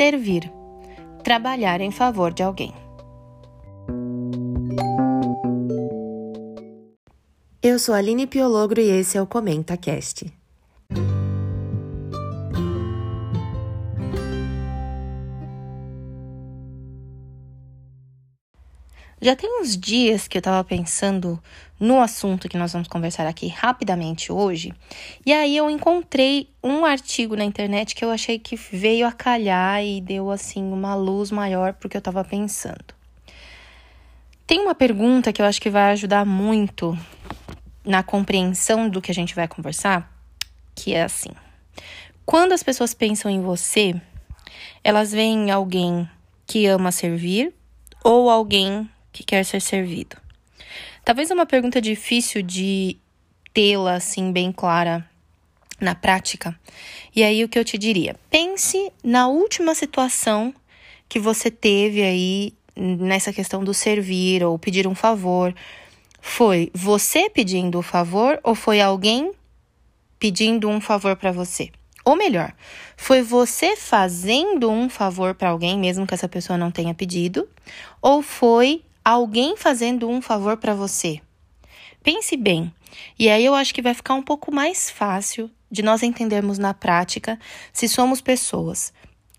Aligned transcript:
servir, 0.00 0.50
trabalhar 1.22 1.82
em 1.82 1.90
favor 1.90 2.32
de 2.32 2.42
alguém. 2.42 2.72
Eu 7.62 7.78
sou 7.78 7.94
Aline 7.94 8.26
Piologro 8.26 8.80
e 8.80 8.88
esse 8.88 9.18
é 9.18 9.20
o 9.20 9.26
Comenta 9.26 9.76
Cast. 9.76 10.39
Já 19.22 19.36
tem 19.36 19.60
uns 19.60 19.76
dias 19.76 20.26
que 20.26 20.38
eu 20.38 20.42
tava 20.42 20.64
pensando 20.64 21.38
no 21.78 22.00
assunto 22.00 22.48
que 22.48 22.56
nós 22.56 22.72
vamos 22.72 22.88
conversar 22.88 23.26
aqui 23.26 23.48
rapidamente 23.48 24.32
hoje, 24.32 24.72
e 25.26 25.32
aí 25.32 25.54
eu 25.54 25.68
encontrei 25.68 26.48
um 26.64 26.86
artigo 26.86 27.36
na 27.36 27.44
internet 27.44 27.94
que 27.94 28.02
eu 28.02 28.10
achei 28.10 28.38
que 28.38 28.56
veio 28.56 29.06
a 29.06 29.12
calhar 29.12 29.84
e 29.84 30.00
deu 30.00 30.30
assim 30.30 30.62
uma 30.72 30.94
luz 30.94 31.30
maior 31.30 31.74
porque 31.74 31.98
eu 31.98 32.00
tava 32.00 32.24
pensando. 32.24 32.94
Tem 34.46 34.58
uma 34.58 34.74
pergunta 34.74 35.34
que 35.34 35.42
eu 35.42 35.46
acho 35.46 35.60
que 35.60 35.68
vai 35.68 35.92
ajudar 35.92 36.24
muito 36.24 36.98
na 37.84 38.02
compreensão 38.02 38.88
do 38.88 39.02
que 39.02 39.10
a 39.10 39.14
gente 39.14 39.34
vai 39.34 39.46
conversar, 39.46 40.10
que 40.74 40.94
é 40.94 41.02
assim: 41.02 41.30
quando 42.24 42.52
as 42.52 42.62
pessoas 42.62 42.94
pensam 42.94 43.30
em 43.30 43.42
você, 43.42 43.94
elas 44.82 45.12
veem 45.12 45.50
alguém 45.50 46.08
que 46.46 46.64
ama 46.66 46.90
servir 46.90 47.52
ou 48.02 48.30
alguém 48.30 48.88
que 49.12 49.24
quer 49.24 49.44
ser 49.44 49.60
servido? 49.60 50.16
Talvez 51.04 51.30
uma 51.30 51.46
pergunta 51.46 51.80
difícil 51.80 52.42
de 52.42 52.96
tê-la 53.52 53.94
assim 53.94 54.32
bem 54.32 54.52
clara 54.52 55.08
na 55.80 55.94
prática. 55.94 56.58
E 57.14 57.22
aí 57.24 57.42
o 57.42 57.48
que 57.48 57.58
eu 57.58 57.64
te 57.64 57.78
diria? 57.78 58.14
Pense 58.30 58.92
na 59.02 59.28
última 59.28 59.74
situação 59.74 60.54
que 61.08 61.18
você 61.18 61.50
teve 61.50 62.02
aí 62.02 62.54
nessa 62.76 63.32
questão 63.32 63.64
do 63.64 63.74
servir 63.74 64.44
ou 64.44 64.58
pedir 64.58 64.86
um 64.86 64.94
favor. 64.94 65.54
Foi 66.20 66.70
você 66.74 67.28
pedindo 67.30 67.78
o 67.78 67.82
favor 67.82 68.38
ou 68.44 68.54
foi 68.54 68.80
alguém 68.80 69.32
pedindo 70.18 70.68
um 70.68 70.80
favor 70.80 71.16
para 71.16 71.32
você? 71.32 71.70
Ou 72.04 72.16
melhor, 72.16 72.52
foi 72.96 73.22
você 73.22 73.76
fazendo 73.76 74.70
um 74.70 74.88
favor 74.88 75.34
para 75.34 75.50
alguém, 75.50 75.78
mesmo 75.78 76.06
que 76.06 76.14
essa 76.14 76.28
pessoa 76.28 76.56
não 76.56 76.70
tenha 76.70 76.94
pedido, 76.94 77.48
ou 78.00 78.22
foi 78.22 78.82
alguém 79.10 79.56
fazendo 79.56 80.08
um 80.08 80.20
favor 80.20 80.56
para 80.56 80.74
você. 80.74 81.20
Pense 82.02 82.36
bem, 82.36 82.72
e 83.18 83.28
aí 83.28 83.44
eu 83.44 83.54
acho 83.54 83.74
que 83.74 83.82
vai 83.82 83.94
ficar 83.94 84.14
um 84.14 84.22
pouco 84.22 84.52
mais 84.52 84.90
fácil 84.90 85.50
de 85.70 85.82
nós 85.82 86.02
entendermos 86.02 86.58
na 86.58 86.74
prática 86.74 87.38
se 87.72 87.88
somos 87.88 88.20
pessoas 88.20 88.92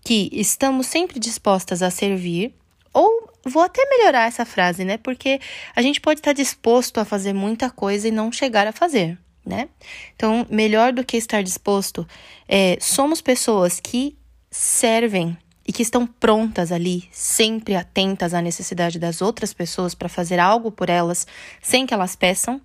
que 0.04 0.28
estamos 0.32 0.86
sempre 0.86 1.18
dispostas 1.18 1.82
a 1.82 1.90
servir, 1.90 2.54
ou 2.92 3.30
vou 3.44 3.62
até 3.62 3.84
melhorar 3.88 4.26
essa 4.26 4.44
frase, 4.44 4.84
né? 4.84 4.96
Porque 4.98 5.40
a 5.74 5.82
gente 5.82 6.00
pode 6.00 6.20
estar 6.20 6.32
disposto 6.32 6.98
a 6.98 7.04
fazer 7.04 7.32
muita 7.32 7.70
coisa 7.70 8.08
e 8.08 8.10
não 8.10 8.32
chegar 8.32 8.66
a 8.66 8.72
fazer, 8.72 9.18
né? 9.44 9.68
Então, 10.14 10.46
melhor 10.50 10.92
do 10.92 11.04
que 11.04 11.16
estar 11.16 11.42
disposto, 11.42 12.06
é, 12.48 12.76
somos 12.80 13.20
pessoas 13.20 13.80
que 13.80 14.16
servem 14.50 15.36
e 15.66 15.72
que 15.72 15.82
estão 15.82 16.06
prontas 16.06 16.72
ali, 16.72 17.08
sempre 17.12 17.74
atentas 17.74 18.34
à 18.34 18.42
necessidade 18.42 18.98
das 18.98 19.22
outras 19.22 19.52
pessoas 19.52 19.94
para 19.94 20.08
fazer 20.08 20.38
algo 20.38 20.70
por 20.70 20.90
elas 20.90 21.26
sem 21.60 21.86
que 21.86 21.94
elas 21.94 22.16
peçam, 22.16 22.60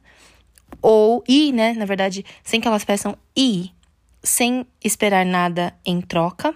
ou 0.81 1.23
e, 1.28 1.52
né, 1.52 1.73
na 1.73 1.86
verdade, 1.86 2.25
sem 2.44 2.59
que 2.59 2.68
elas 2.68 2.84
peçam 2.84 3.18
e 3.36 3.72
sem 4.23 4.66
esperar 4.84 5.25
nada 5.25 5.73
em 5.86 6.02
troca, 6.02 6.53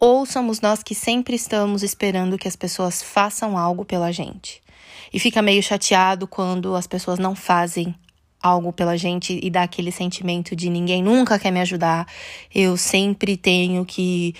ou 0.00 0.24
somos 0.24 0.60
nós 0.60 0.82
que 0.82 0.94
sempre 0.94 1.36
estamos 1.36 1.82
esperando 1.82 2.38
que 2.38 2.48
as 2.48 2.56
pessoas 2.56 3.02
façam 3.02 3.58
algo 3.58 3.84
pela 3.84 4.12
gente. 4.12 4.62
E 5.12 5.18
fica 5.18 5.42
meio 5.42 5.62
chateado 5.62 6.26
quando 6.26 6.74
as 6.74 6.86
pessoas 6.86 7.18
não 7.18 7.34
fazem 7.34 7.94
algo 8.42 8.72
pela 8.72 8.96
gente 8.96 9.38
e 9.42 9.50
dá 9.50 9.62
aquele 9.62 9.90
sentimento 9.90 10.54
de 10.54 10.70
ninguém 10.70 11.02
nunca 11.02 11.38
quer 11.38 11.50
me 11.50 11.60
ajudar, 11.60 12.06
eu 12.54 12.76
sempre 12.76 13.36
tenho 13.36 13.84
que 13.84 14.34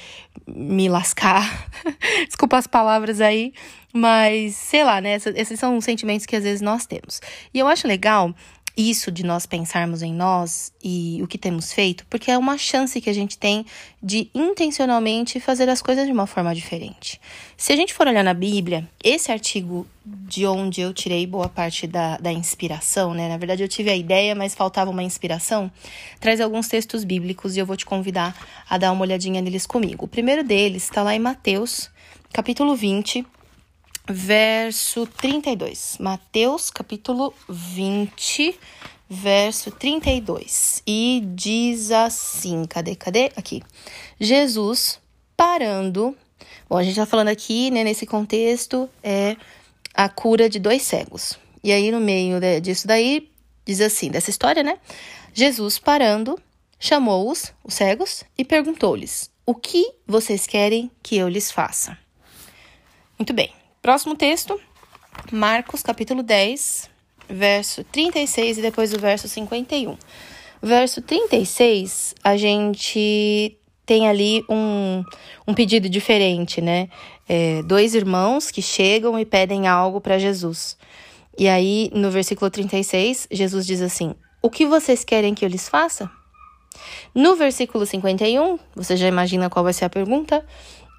me 0.47 0.89
lascar. 0.89 1.69
Desculpa 2.27 2.57
as 2.57 2.67
palavras 2.67 3.21
aí, 3.21 3.53
mas 3.93 4.55
sei 4.55 4.85
lá, 4.85 5.01
né? 5.01 5.17
Esses 5.35 5.59
são 5.59 5.81
sentimentos 5.81 6.27
que 6.27 6.37
às 6.37 6.45
vezes 6.45 6.61
nós 6.61 6.87
temos. 6.87 7.21
E 7.53 7.59
eu 7.59 7.67
acho 7.67 7.87
legal 7.87 8.35
isso 8.79 9.11
de 9.11 9.25
nós 9.25 9.45
pensarmos 9.45 10.03
em 10.03 10.15
nós 10.15 10.73
e 10.83 11.19
o 11.21 11.27
que 11.27 11.37
temos 11.37 11.73
feito, 11.73 12.07
porque 12.09 12.31
é 12.31 12.39
uma 12.39 12.57
chance 12.57 13.01
que 13.01 13.11
a 13.11 13.13
gente 13.13 13.37
tem 13.37 13.67
de 14.01 14.31
intencionalmente 14.33 15.41
fazer 15.41 15.69
as 15.69 15.83
coisas 15.83 16.07
de 16.07 16.13
uma 16.13 16.29
forma 16.29 16.55
diferente. 16.55 17.21
Se 17.57 17.73
a 17.73 17.77
gente 17.77 17.93
for 17.93 18.07
olhar 18.07 18.23
na 18.23 18.33
Bíblia, 18.33 18.89
esse 19.03 19.33
artigo 19.33 19.85
de 20.05 20.47
onde 20.47 20.81
eu 20.81 20.95
tirei 20.95 21.27
boa 21.27 21.49
parte 21.49 21.89
da, 21.89 22.17
da 22.19 22.33
inspiração, 22.33 23.13
né? 23.13 23.29
Na 23.29 23.37
verdade, 23.37 23.65
eu 23.65 23.69
tive 23.69 23.91
a 23.91 23.97
ideia, 23.97 24.33
mas 24.35 24.55
faltava 24.55 24.93
uma 24.93 25.03
inspiração, 25.03 25.71
traz 26.21 26.41
alguns 26.41 26.69
textos 26.69 27.03
bíblicos 27.03 27.57
e 27.57 27.59
eu 27.59 27.67
vou 27.67 27.77
te 27.77 27.85
convidar 27.85 28.37
a 28.71 28.79
dar 28.79 28.93
uma 28.93 29.03
olhadinha 29.03 29.43
neles 29.43 29.67
comigo. 29.67 30.05
O 30.05 30.09
primeiro 30.09 30.45
deles 30.45 30.85
está 30.85 31.03
lá 31.03 31.17
em 31.17 31.19
Mateus, 31.19 31.91
capítulo 32.33 32.77
20, 32.77 33.27
verso 34.09 35.07
32. 35.07 35.99
Mateus, 36.01 36.71
capítulo 36.71 37.35
20, 37.49 38.59
verso 39.09 39.71
32. 39.71 40.83
E 40.87 41.23
diz 41.35 41.91
assim: 41.91 42.65
cadê, 42.65 42.95
cadê? 42.97 43.31
Aqui. 43.37 43.63
Jesus 44.19 44.99
parando. 45.37 46.17
Bom, 46.69 46.77
a 46.77 46.83
gente 46.83 46.97
tá 46.97 47.07
falando 47.07 47.29
aqui, 47.29 47.71
né, 47.71 47.85
nesse 47.85 48.07
contexto, 48.07 48.89
é 49.03 49.37
a 49.95 50.09
cura 50.09 50.49
de 50.49 50.59
dois 50.59 50.83
cegos. 50.83 51.39
E 51.63 51.73
aí, 51.73 51.91
no 51.91 52.01
meio 52.01 52.41
disso 52.61 52.87
daí, 52.87 53.31
diz 53.65 53.81
assim, 53.81 54.11
dessa 54.11 54.31
história, 54.31 54.63
né? 54.63 54.79
Jesus 55.35 55.79
parando, 55.79 56.39
chamou-os, 56.79 57.53
os 57.65 57.75
cegos, 57.75 58.25
e 58.37 58.45
perguntou-lhes: 58.45 59.31
O 59.45 59.55
que 59.55 59.93
vocês 60.07 60.47
querem 60.47 60.91
que 61.03 61.17
eu 61.17 61.29
lhes 61.29 61.51
faça? 61.51 61.97
Muito 63.19 63.33
bem. 63.33 63.58
Próximo 63.81 64.17
texto, 64.17 64.61
Marcos 65.31 65.85
capítulo 65.85 66.21
10, 66.21 66.91
verso 67.29 67.85
36 67.85 68.59
e 68.59 68.63
depois 68.63 68.93
o 68.93 68.99
verso 68.99 69.29
51. 69.29 69.97
Verso 70.61 71.01
36, 71.01 72.17
a 72.25 72.37
gente 72.37 73.57
tem 73.87 74.09
ali 74.09 74.45
um, 74.49 75.05
um 75.47 75.55
pedido 75.55 75.89
diferente, 75.89 76.61
né? 76.61 76.89
É, 77.29 77.63
dois 77.63 77.95
irmãos 77.95 78.51
que 78.51 78.61
chegam 78.61 79.17
e 79.17 79.25
pedem 79.25 79.69
algo 79.69 80.01
para 80.01 80.19
Jesus. 80.19 80.77
E 81.39 81.49
aí, 81.49 81.89
no 81.95 82.11
versículo 82.11 82.51
36, 82.51 83.29
Jesus 83.31 83.65
diz 83.65 83.81
assim: 83.81 84.13
O 84.43 84.51
que 84.51 84.67
vocês 84.67 85.05
querem 85.05 85.35
que 85.35 85.45
eu 85.45 85.49
lhes 85.49 85.69
faça? 85.69 86.11
No 87.15 87.37
versículo 87.37 87.87
51, 87.87 88.59
você 88.75 88.97
já 88.97 89.07
imagina 89.07 89.49
qual 89.49 89.65
vai 89.65 89.73
ser 89.73 89.85
a 89.85 89.91
pergunta? 89.91 90.45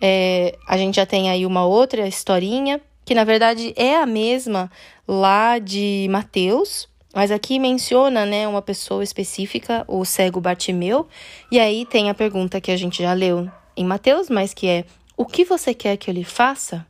É, 0.01 0.57
a 0.67 0.77
gente 0.77 0.95
já 0.95 1.05
tem 1.05 1.29
aí 1.29 1.45
uma 1.45 1.65
outra 1.65 2.07
historinha, 2.07 2.79
que 3.05 3.15
na 3.15 3.23
verdade 3.23 3.73
é 3.75 3.97
a 3.97 4.05
mesma 4.05 4.71
lá 5.07 5.59
de 5.59 6.07
Mateus, 6.09 6.87
mas 7.13 7.31
aqui 7.31 7.57
menciona, 7.57 8.25
né, 8.25 8.47
uma 8.47 8.61
pessoa 8.61 9.03
específica, 9.03 9.83
o 9.87 10.05
cego 10.05 10.39
Bartimeu, 10.39 11.07
e 11.51 11.59
aí 11.59 11.85
tem 11.85 12.09
a 12.09 12.13
pergunta 12.13 12.61
que 12.61 12.71
a 12.71 12.77
gente 12.77 13.01
já 13.01 13.13
leu 13.13 13.49
em 13.75 13.85
Mateus, 13.85 14.29
mas 14.29 14.53
que 14.53 14.67
é: 14.67 14.85
O 15.17 15.25
que 15.25 15.43
você 15.43 15.73
quer 15.73 15.97
que 15.97 16.09
eu 16.09 16.13
lhe 16.13 16.23
faça? 16.23 16.85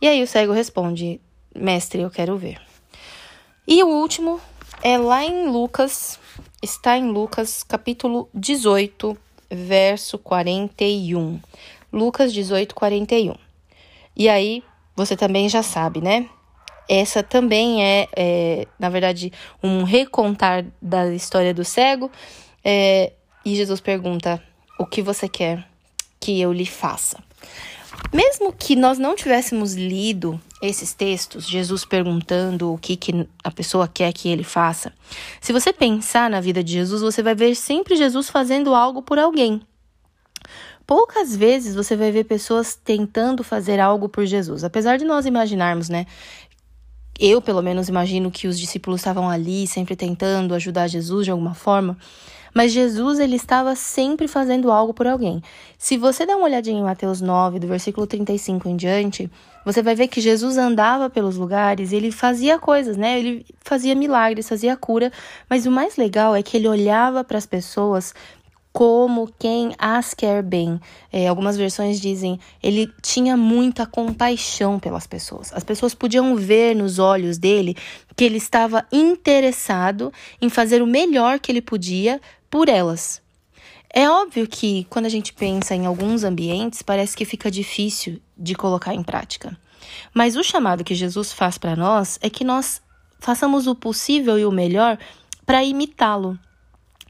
E 0.00 0.08
aí 0.08 0.22
o 0.22 0.26
cego 0.26 0.52
responde: 0.52 1.20
Mestre, 1.54 2.02
eu 2.02 2.10
quero 2.10 2.36
ver. 2.36 2.60
E 3.66 3.82
o 3.84 3.88
último 3.88 4.40
é 4.82 4.98
lá 4.98 5.24
em 5.24 5.48
Lucas, 5.48 6.18
está 6.60 6.98
em 6.98 7.10
Lucas 7.12 7.62
capítulo 7.62 8.28
18, 8.34 9.16
verso 9.48 10.18
41. 10.18 11.40
Lucas 11.92 12.32
18, 12.32 12.74
41. 12.74 13.34
E 14.16 14.28
aí, 14.28 14.62
você 14.96 15.16
também 15.16 15.48
já 15.48 15.62
sabe, 15.62 16.00
né? 16.00 16.28
Essa 16.88 17.22
também 17.22 17.84
é, 17.84 18.08
é 18.16 18.66
na 18.78 18.88
verdade, 18.88 19.32
um 19.62 19.82
recontar 19.84 20.64
da 20.80 21.12
história 21.12 21.54
do 21.54 21.64
cego. 21.64 22.10
É, 22.64 23.12
e 23.44 23.54
Jesus 23.54 23.80
pergunta: 23.80 24.42
O 24.78 24.86
que 24.86 25.02
você 25.02 25.28
quer 25.28 25.66
que 26.20 26.40
eu 26.40 26.52
lhe 26.52 26.66
faça? 26.66 27.18
Mesmo 28.12 28.52
que 28.52 28.76
nós 28.76 28.98
não 28.98 29.14
tivéssemos 29.14 29.74
lido 29.74 30.40
esses 30.60 30.92
textos, 30.92 31.46
Jesus 31.46 31.84
perguntando 31.84 32.72
o 32.72 32.78
que, 32.78 32.96
que 32.96 33.26
a 33.42 33.50
pessoa 33.50 33.88
quer 33.88 34.12
que 34.12 34.28
ele 34.28 34.44
faça, 34.44 34.92
se 35.40 35.52
você 35.52 35.72
pensar 35.72 36.30
na 36.30 36.40
vida 36.40 36.62
de 36.62 36.72
Jesus, 36.72 37.00
você 37.00 37.22
vai 37.22 37.34
ver 37.34 37.54
sempre 37.54 37.96
Jesus 37.96 38.28
fazendo 38.28 38.74
algo 38.74 39.02
por 39.02 39.18
alguém. 39.18 39.60
Poucas 40.86 41.36
vezes 41.36 41.74
você 41.74 41.96
vai 41.96 42.10
ver 42.10 42.24
pessoas 42.24 42.74
tentando 42.74 43.44
fazer 43.44 43.78
algo 43.80 44.08
por 44.08 44.26
Jesus. 44.26 44.64
Apesar 44.64 44.96
de 44.98 45.04
nós 45.04 45.26
imaginarmos, 45.26 45.88
né? 45.88 46.06
Eu, 47.18 47.40
pelo 47.40 47.62
menos, 47.62 47.88
imagino 47.88 48.30
que 48.30 48.48
os 48.48 48.58
discípulos 48.58 49.00
estavam 49.00 49.28
ali 49.28 49.66
sempre 49.66 49.94
tentando 49.94 50.54
ajudar 50.54 50.88
Jesus 50.88 51.24
de 51.24 51.30
alguma 51.30 51.54
forma. 51.54 51.96
Mas 52.54 52.72
Jesus, 52.72 53.18
ele 53.18 53.36
estava 53.36 53.74
sempre 53.74 54.28
fazendo 54.28 54.70
algo 54.70 54.92
por 54.92 55.06
alguém. 55.06 55.42
Se 55.78 55.96
você 55.96 56.26
der 56.26 56.36
uma 56.36 56.44
olhadinha 56.44 56.78
em 56.78 56.82
Mateus 56.82 57.20
9, 57.20 57.58
do 57.58 57.66
versículo 57.66 58.06
35 58.06 58.68
em 58.68 58.76
diante, 58.76 59.30
você 59.64 59.82
vai 59.82 59.94
ver 59.94 60.08
que 60.08 60.20
Jesus 60.20 60.58
andava 60.58 61.08
pelos 61.08 61.36
lugares, 61.36 61.92
ele 61.92 62.12
fazia 62.12 62.58
coisas, 62.58 62.96
né? 62.96 63.18
Ele 63.18 63.46
fazia 63.60 63.94
milagres, 63.94 64.48
fazia 64.48 64.76
cura, 64.76 65.10
mas 65.48 65.64
o 65.64 65.70
mais 65.70 65.96
legal 65.96 66.36
é 66.36 66.42
que 66.42 66.56
ele 66.56 66.68
olhava 66.68 67.24
para 67.24 67.38
as 67.38 67.46
pessoas 67.46 68.14
como 68.72 69.30
quem 69.38 69.74
as 69.78 70.14
quer 70.14 70.42
bem. 70.42 70.80
É, 71.12 71.28
algumas 71.28 71.56
versões 71.56 72.00
dizem 72.00 72.40
ele 72.62 72.90
tinha 73.02 73.36
muita 73.36 73.84
compaixão 73.84 74.78
pelas 74.78 75.06
pessoas. 75.06 75.52
As 75.52 75.62
pessoas 75.62 75.94
podiam 75.94 76.34
ver 76.34 76.74
nos 76.74 76.98
olhos 76.98 77.38
dele 77.38 77.76
que 78.16 78.24
ele 78.24 78.38
estava 78.38 78.86
interessado 78.90 80.12
em 80.40 80.48
fazer 80.48 80.82
o 80.82 80.86
melhor 80.86 81.38
que 81.38 81.52
ele 81.52 81.60
podia 81.60 82.20
por 82.50 82.68
elas. 82.68 83.20
É 83.94 84.08
óbvio 84.08 84.48
que 84.48 84.86
quando 84.88 85.04
a 85.04 85.10
gente 85.10 85.34
pensa 85.34 85.74
em 85.74 85.84
alguns 85.84 86.24
ambientes, 86.24 86.80
parece 86.80 87.14
que 87.14 87.26
fica 87.26 87.50
difícil 87.50 88.20
de 88.38 88.54
colocar 88.54 88.94
em 88.94 89.02
prática. 89.02 89.54
Mas 90.14 90.34
o 90.34 90.42
chamado 90.42 90.82
que 90.82 90.94
Jesus 90.94 91.30
faz 91.30 91.58
para 91.58 91.76
nós 91.76 92.18
é 92.22 92.30
que 92.30 92.42
nós 92.42 92.80
façamos 93.20 93.66
o 93.66 93.74
possível 93.74 94.38
e 94.38 94.46
o 94.46 94.50
melhor 94.50 94.98
para 95.44 95.62
imitá-lo 95.62 96.38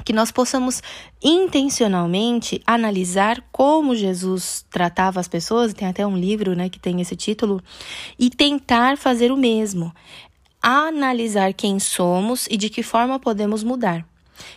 que 0.04 0.12
nós 0.12 0.30
possamos 0.30 0.82
intencionalmente 1.22 2.60
analisar 2.66 3.42
como 3.52 3.94
Jesus 3.94 4.64
tratava 4.70 5.20
as 5.20 5.28
pessoas, 5.28 5.72
tem 5.72 5.88
até 5.88 6.06
um 6.06 6.16
livro, 6.16 6.54
né, 6.54 6.68
que 6.68 6.78
tem 6.78 7.00
esse 7.00 7.16
título, 7.16 7.62
e 8.18 8.30
tentar 8.30 8.96
fazer 8.96 9.30
o 9.30 9.36
mesmo. 9.36 9.92
Analisar 10.60 11.52
quem 11.52 11.78
somos 11.78 12.46
e 12.50 12.56
de 12.56 12.68
que 12.68 12.82
forma 12.82 13.18
podemos 13.18 13.62
mudar. 13.62 14.06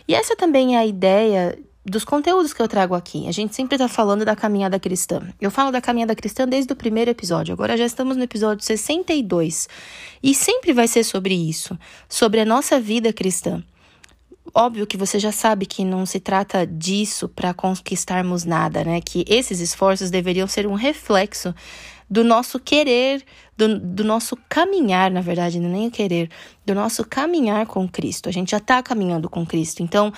E 0.06 0.14
essa 0.14 0.36
também 0.36 0.76
é 0.76 0.78
a 0.78 0.86
ideia 0.86 1.58
dos 1.84 2.04
conteúdos 2.04 2.52
que 2.52 2.60
eu 2.60 2.66
trago 2.66 2.94
aqui. 2.94 3.28
A 3.28 3.32
gente 3.32 3.54
sempre 3.54 3.76
está 3.76 3.88
falando 3.88 4.24
da 4.24 4.34
caminhada 4.34 4.78
cristã. 4.78 5.22
Eu 5.40 5.50
falo 5.50 5.70
da 5.70 5.80
caminhada 5.80 6.16
cristã 6.16 6.46
desde 6.46 6.72
o 6.72 6.76
primeiro 6.76 7.10
episódio, 7.10 7.52
agora 7.52 7.76
já 7.76 7.86
estamos 7.86 8.16
no 8.16 8.24
episódio 8.24 8.64
62. 8.64 9.68
E 10.22 10.34
sempre 10.34 10.72
vai 10.72 10.88
ser 10.88 11.04
sobre 11.04 11.34
isso, 11.34 11.78
sobre 12.08 12.40
a 12.40 12.44
nossa 12.44 12.80
vida 12.80 13.12
cristã. 13.12 13.62
Óbvio 14.54 14.86
que 14.86 14.96
você 14.96 15.18
já 15.18 15.32
sabe 15.32 15.66
que 15.66 15.84
não 15.84 16.06
se 16.06 16.20
trata 16.20 16.66
disso 16.66 17.28
para 17.28 17.52
conquistarmos 17.52 18.44
nada, 18.44 18.84
né? 18.84 19.00
Que 19.00 19.24
esses 19.28 19.60
esforços 19.60 20.10
deveriam 20.10 20.46
ser 20.46 20.66
um 20.66 20.74
reflexo 20.74 21.54
do 22.08 22.22
nosso 22.22 22.60
querer, 22.60 23.24
do, 23.56 23.78
do 23.78 24.04
nosso 24.04 24.36
caminhar, 24.48 25.10
na 25.10 25.20
verdade, 25.20 25.58
não 25.58 25.68
é 25.68 25.72
nem 25.72 25.88
o 25.88 25.90
querer, 25.90 26.30
do 26.64 26.74
nosso 26.74 27.04
caminhar 27.04 27.66
com 27.66 27.88
Cristo. 27.88 28.28
A 28.28 28.32
gente 28.32 28.52
já 28.52 28.58
está 28.58 28.82
caminhando 28.82 29.28
com 29.28 29.44
Cristo, 29.44 29.82
então 29.82 30.12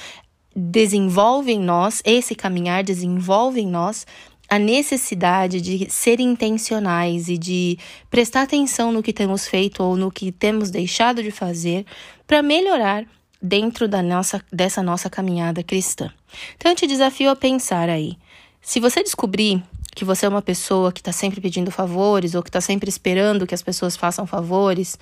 desenvolve 0.55 1.53
em 1.53 1.61
nós, 1.61 2.03
esse 2.05 2.35
caminhar 2.35 2.83
desenvolve 2.83 3.61
em 3.61 3.67
nós 3.67 4.07
a 4.49 4.59
necessidade 4.59 5.61
de 5.61 5.91
ser 5.91 6.21
intencionais 6.21 7.29
e 7.29 7.37
de 7.37 7.79
prestar 8.11 8.43
atenção 8.43 8.91
no 8.91 9.03
que 9.03 9.13
temos 9.13 9.47
feito 9.47 9.83
ou 9.83 9.95
no 9.95 10.11
que 10.11 10.33
temos 10.33 10.71
deixado 10.71 11.23
de 11.23 11.31
fazer 11.31 11.85
para 12.27 12.43
melhorar 12.43 13.05
dentro 13.41 13.89
da 13.89 14.03
nossa, 14.03 14.43
dessa 14.53 14.83
nossa 14.83 15.09
caminhada 15.09 15.63
cristã. 15.63 16.13
Então 16.57 16.73
eu 16.73 16.77
te 16.77 16.87
desafio 16.87 17.31
a 17.31 17.37
pensar 17.37 17.89
aí. 17.89 18.17
Se 18.61 18.81
você 18.81 19.03
descobrir 19.03 19.63
que 19.95 20.05
você 20.05 20.27
é 20.27 20.29
uma 20.29 20.43
pessoa 20.43 20.93
que 20.93 21.01
está 21.01 21.13
sempre 21.13 21.41
pedindo 21.41 21.71
favores 21.71 22.35
ou 22.35 22.43
que 22.43 22.49
está 22.49 22.61
sempre 22.61 22.89
esperando 22.89 23.47
que 23.47 23.55
as 23.55 23.63
pessoas 23.63 23.97
façam 23.97 24.27
favores, 24.27 24.99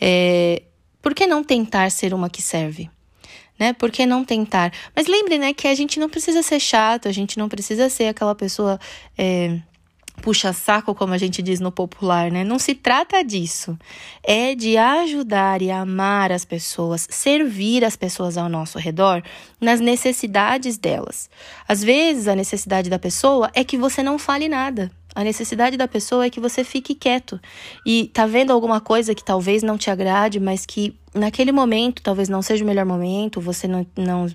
é, 0.00 0.62
por 1.02 1.14
que 1.14 1.26
não 1.26 1.44
tentar 1.44 1.90
ser 1.90 2.14
uma 2.14 2.28
que 2.28 2.42
serve? 2.42 2.90
Né? 3.58 3.72
Por 3.72 3.90
que 3.90 4.06
não 4.06 4.24
tentar? 4.24 4.72
Mas 4.96 5.06
lembre, 5.06 5.38
né, 5.38 5.52
que 5.52 5.68
a 5.68 5.74
gente 5.74 6.00
não 6.00 6.08
precisa 6.08 6.42
ser 6.42 6.58
chato, 6.58 7.08
a 7.08 7.12
gente 7.12 7.38
não 7.38 7.48
precisa 7.48 7.90
ser 7.90 8.08
aquela 8.08 8.34
pessoa 8.34 8.80
é, 9.18 9.60
puxa-saco, 10.22 10.94
como 10.94 11.14
a 11.14 11.18
gente 11.18 11.42
diz 11.42 11.60
no 11.60 11.72
popular, 11.72 12.30
né? 12.30 12.44
Não 12.44 12.58
se 12.58 12.74
trata 12.74 13.22
disso. 13.24 13.78
É 14.22 14.54
de 14.54 14.76
ajudar 14.76 15.62
e 15.62 15.70
amar 15.70 16.32
as 16.32 16.44
pessoas, 16.44 17.06
servir 17.10 17.84
as 17.84 17.96
pessoas 17.96 18.36
ao 18.36 18.48
nosso 18.48 18.78
redor 18.78 19.22
nas 19.60 19.80
necessidades 19.80 20.76
delas. 20.76 21.30
Às 21.66 21.82
vezes, 21.82 22.28
a 22.28 22.36
necessidade 22.36 22.90
da 22.90 22.98
pessoa 22.98 23.50
é 23.54 23.64
que 23.64 23.78
você 23.78 24.02
não 24.02 24.18
fale 24.18 24.48
nada. 24.48 24.90
A 25.14 25.24
necessidade 25.24 25.76
da 25.76 25.88
pessoa 25.88 26.24
é 26.24 26.30
que 26.30 26.40
você 26.40 26.62
fique 26.62 26.94
quieto. 26.94 27.40
E 27.84 28.10
tá 28.14 28.26
vendo 28.26 28.52
alguma 28.52 28.80
coisa 28.80 29.14
que 29.14 29.24
talvez 29.24 29.62
não 29.62 29.76
te 29.76 29.90
agrade, 29.90 30.38
mas 30.38 30.64
que 30.64 30.94
naquele 31.14 31.50
momento 31.50 32.02
talvez 32.02 32.28
não 32.28 32.42
seja 32.42 32.62
o 32.62 32.66
melhor 32.66 32.86
momento, 32.86 33.40
você 33.40 33.66
não, 33.66 33.84
não 33.96 34.26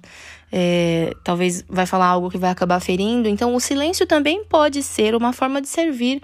é, 0.52 1.14
talvez 1.24 1.64
vai 1.68 1.86
falar 1.86 2.08
algo 2.08 2.30
que 2.30 2.38
vai 2.38 2.50
acabar 2.50 2.80
ferindo. 2.80 3.28
Então, 3.30 3.56
o 3.56 3.60
silêncio 3.60 4.06
também 4.06 4.44
pode 4.44 4.84
ser 4.84 5.16
uma 5.16 5.32
forma 5.32 5.62
de 5.62 5.68
servir 5.68 6.22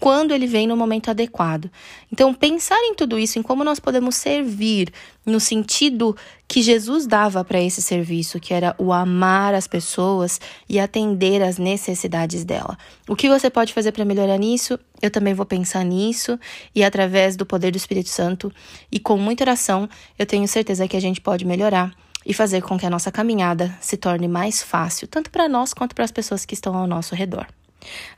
quando 0.00 0.32
ele 0.32 0.46
vem 0.46 0.66
no 0.66 0.76
momento 0.76 1.10
adequado. 1.10 1.70
Então, 2.10 2.32
pensar 2.32 2.78
em 2.84 2.94
tudo 2.94 3.18
isso, 3.18 3.38
em 3.38 3.42
como 3.42 3.62
nós 3.62 3.78
podemos 3.78 4.16
servir 4.16 4.90
no 5.26 5.38
sentido 5.38 6.16
que 6.48 6.62
Jesus 6.62 7.06
dava 7.06 7.44
para 7.44 7.60
esse 7.60 7.82
serviço, 7.82 8.40
que 8.40 8.54
era 8.54 8.74
o 8.78 8.92
amar 8.92 9.54
as 9.54 9.66
pessoas 9.66 10.40
e 10.66 10.80
atender 10.80 11.42
às 11.42 11.58
necessidades 11.58 12.44
dela. 12.44 12.78
O 13.06 13.14
que 13.14 13.28
você 13.28 13.50
pode 13.50 13.74
fazer 13.74 13.92
para 13.92 14.04
melhorar 14.04 14.38
nisso? 14.38 14.78
Eu 15.02 15.10
também 15.10 15.34
vou 15.34 15.46
pensar 15.46 15.84
nisso 15.84 16.40
e 16.74 16.82
através 16.82 17.36
do 17.36 17.44
poder 17.44 17.70
do 17.70 17.76
Espírito 17.76 18.08
Santo 18.08 18.50
e 18.90 18.98
com 18.98 19.18
muita 19.18 19.44
oração, 19.44 19.88
eu 20.18 20.24
tenho 20.24 20.48
certeza 20.48 20.88
que 20.88 20.96
a 20.96 21.00
gente 21.00 21.20
pode 21.20 21.44
melhorar 21.44 21.94
e 22.24 22.34
fazer 22.34 22.62
com 22.62 22.78
que 22.78 22.86
a 22.86 22.90
nossa 22.90 23.12
caminhada 23.12 23.76
se 23.80 23.96
torne 23.96 24.28
mais 24.28 24.62
fácil, 24.62 25.06
tanto 25.06 25.30
para 25.30 25.48
nós 25.48 25.72
quanto 25.72 25.94
para 25.94 26.04
as 26.04 26.10
pessoas 26.10 26.44
que 26.44 26.54
estão 26.54 26.74
ao 26.76 26.86
nosso 26.86 27.14
redor. 27.14 27.46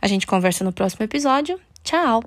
A 0.00 0.06
gente 0.06 0.26
conversa 0.26 0.64
no 0.64 0.72
próximo 0.72 1.04
episódio. 1.04 1.58
Tchau! 1.84 2.22